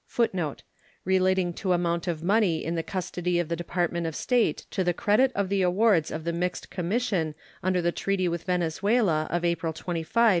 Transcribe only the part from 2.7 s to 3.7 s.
the custody of the